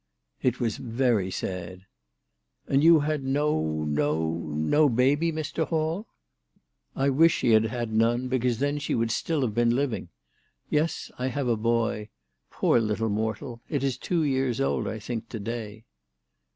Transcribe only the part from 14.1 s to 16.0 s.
years old I think to day."